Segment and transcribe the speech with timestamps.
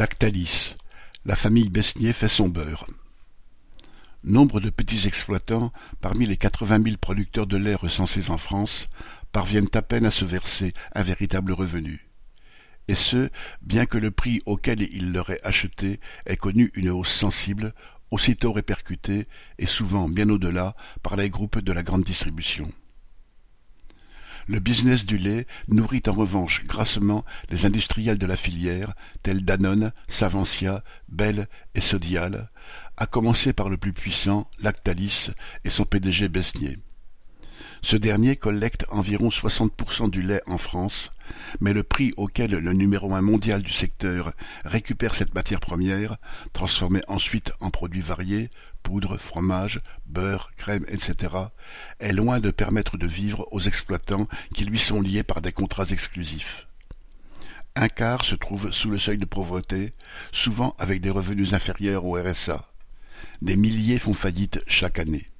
[0.00, 0.76] Lactalis,
[1.26, 2.86] la famille Besnier fait son beurre.
[4.24, 8.88] Nombre de petits exploitants, parmi les quatre-vingt mille producteurs de lait recensés en France,
[9.30, 12.08] parviennent à peine à se verser un véritable revenu.
[12.88, 13.28] Et ce,
[13.60, 17.74] bien que le prix auquel il leur est acheté ait connu une hausse sensible,
[18.10, 19.28] aussitôt répercutée,
[19.58, 22.70] et souvent bien au-delà, par les groupes de la grande distribution.
[24.50, 29.92] Le business du lait nourrit en revanche grassement les industriels de la filière, tels Danone,
[30.08, 32.50] Savencia, Bell et Sodial,
[32.96, 35.30] à commencer par le plus puissant, Lactalis,
[35.64, 36.78] et son PDG Besnier.
[37.82, 41.10] Ce dernier collecte environ 60% du lait en France,
[41.60, 44.32] mais le prix auquel le numéro un mondial du secteur
[44.66, 46.18] récupère cette matière première,
[46.52, 48.50] transformée ensuite en produits variés,
[48.82, 51.34] poudre, fromage, beurre, crème, etc.,
[52.00, 55.88] est loin de permettre de vivre aux exploitants qui lui sont liés par des contrats
[55.90, 56.66] exclusifs.
[57.76, 59.94] Un quart se trouve sous le seuil de pauvreté,
[60.32, 62.60] souvent avec des revenus inférieurs au RSA.
[63.40, 65.30] Des milliers font faillite chaque année.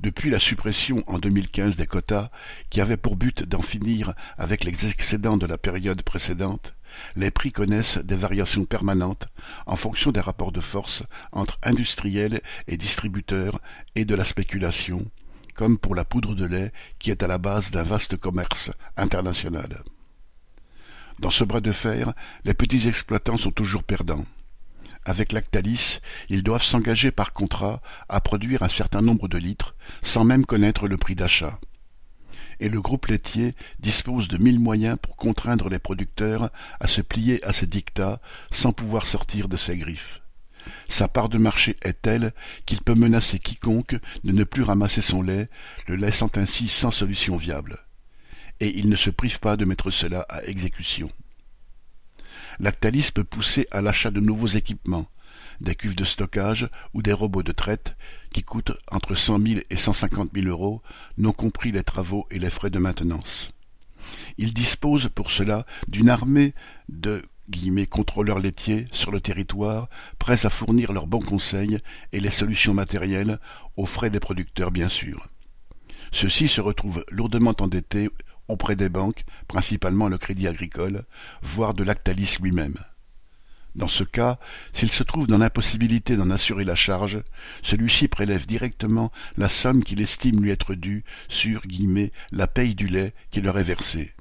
[0.00, 2.30] Depuis la suppression en 2015 des quotas,
[2.68, 6.74] qui avait pour but d'en finir avec les excédents de la période précédente,
[7.16, 9.28] les prix connaissent des variations permanentes
[9.66, 13.60] en fonction des rapports de force entre industriels et distributeurs
[13.94, 15.04] et de la spéculation,
[15.54, 19.82] comme pour la poudre de lait qui est à la base d'un vaste commerce international.
[21.18, 22.12] Dans ce bras de fer,
[22.44, 24.26] les petits exploitants sont toujours perdants.
[25.08, 30.24] Avec Lactalis, ils doivent s'engager par contrat à produire un certain nombre de litres, sans
[30.24, 31.60] même connaître le prix d'achat.
[32.58, 37.42] Et le groupe laitier dispose de mille moyens pour contraindre les producteurs à se plier
[37.44, 40.22] à ses dictats sans pouvoir sortir de ses griffes.
[40.88, 42.32] Sa part de marché est telle
[42.64, 45.48] qu'il peut menacer quiconque de ne plus ramasser son lait,
[45.86, 47.78] le laissant ainsi sans solution viable.
[48.58, 51.12] Et il ne se prive pas de mettre cela à exécution.
[52.58, 55.06] Lactalis peut pousser à l'achat de nouveaux équipements,
[55.60, 57.96] des cuves de stockage ou des robots de traite
[58.32, 60.82] qui coûtent entre cent mille et cent cinquante mille euros,
[61.18, 63.52] non compris les travaux et les frais de maintenance.
[64.38, 66.54] Il dispose pour cela d'une armée
[66.88, 67.22] de
[67.90, 71.78] contrôleurs laitiers sur le territoire, prêts à fournir leurs bons conseils
[72.12, 73.38] et les solutions matérielles,
[73.76, 75.28] aux frais des producteurs bien sûr.
[76.12, 78.10] Ceux-ci se retrouvent lourdement endettés
[78.48, 81.04] auprès des banques, principalement le Crédit Agricole,
[81.42, 82.76] voire de Lactalis lui-même.
[83.76, 84.38] Dans ce cas,
[84.72, 87.22] s'il se trouve dans l'impossibilité d'en assurer la charge,
[87.62, 91.62] celui-ci prélève directement la somme qu'il estime lui être due sur
[92.32, 94.15] la paye du lait qui leur est versée.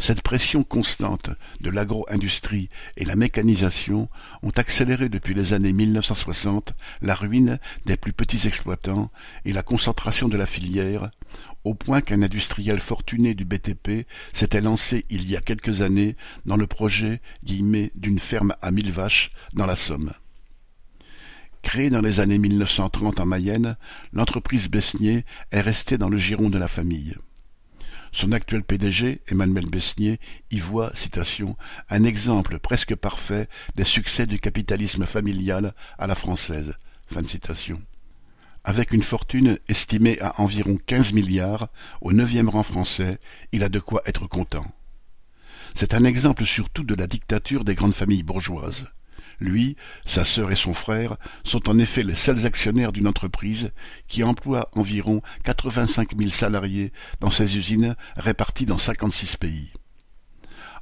[0.00, 4.08] Cette pression constante de l'agro-industrie et la mécanisation
[4.42, 9.10] ont accéléré depuis les années 1960 la ruine des plus petits exploitants
[9.44, 11.10] et la concentration de la filière,
[11.64, 16.16] au point qu'un industriel fortuné du BTP s'était lancé il y a quelques années
[16.46, 20.12] dans le projet d'une ferme à mille vaches dans la Somme.
[21.62, 23.76] Créée dans les années 1930 en Mayenne,
[24.12, 27.16] l'entreprise Besnier est restée dans le giron de la famille.
[28.12, 30.18] Son actuel PDG, Emmanuel Besnier,
[30.50, 31.56] y voit, citation,
[31.90, 36.74] un exemple presque parfait des succès du capitalisme familial à la française.
[38.64, 41.68] Avec une fortune estimée à environ quinze milliards,
[42.00, 43.18] au neuvième rang français,
[43.52, 44.66] il a de quoi être content.
[45.74, 48.86] C'est un exemple surtout de la dictature des grandes familles bourgeoises.
[49.40, 53.70] Lui, sa sœur et son frère sont en effet les seuls actionnaires d'une entreprise
[54.08, 59.72] qui emploie environ quatre-vingt-cinq mille salariés dans ses usines réparties dans cinquante-six pays.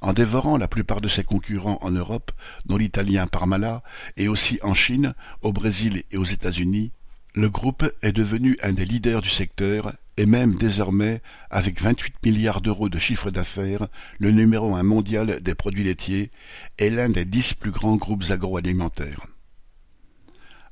[0.00, 2.30] En dévorant la plupart de ses concurrents en Europe,
[2.66, 3.82] dont l'italien Parmala,
[4.16, 6.92] et aussi en Chine, au Brésil et aux États-Unis,
[7.34, 12.60] le groupe est devenu un des leaders du secteur et même désormais, avec vingt-huit milliards
[12.60, 13.88] d'euros de chiffre d'affaires,
[14.18, 16.30] le numéro un mondial des produits laitiers
[16.78, 19.26] est l'un des dix plus grands groupes agroalimentaires.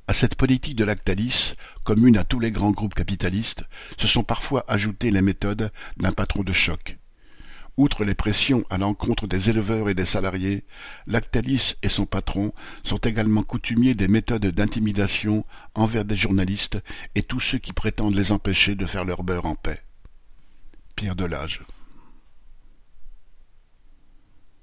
[0.07, 3.63] À cette politique de Lactalis, commune à tous les grands groupes capitalistes,
[3.97, 6.97] se sont parfois ajoutées les méthodes d'un patron de choc,
[7.75, 10.63] Outre les pressions à l'encontre des éleveurs et des salariés,
[11.07, 12.53] Lactalis et son patron
[12.83, 15.43] sont également coutumiers des méthodes d'intimidation
[15.73, 16.77] envers des journalistes
[17.15, 19.81] et tous ceux qui prétendent les empêcher de faire leur beurre en paix.
[20.95, 21.61] Pierre Delage